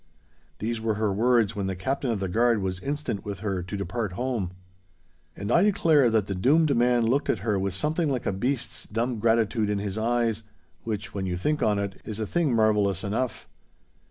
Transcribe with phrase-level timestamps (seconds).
[0.57, 3.77] These were her words, when the captain of the guard was instant with her to
[3.77, 4.49] depart home.
[5.35, 8.87] And I declare that the doomed man looked at her with something like a beast's
[8.87, 10.41] dumb gratitude in his eyes,
[10.83, 13.47] which, when you think on it, is a thing marvellous enough.